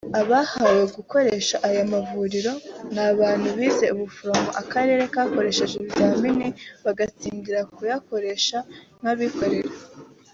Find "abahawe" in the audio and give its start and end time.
0.21-0.83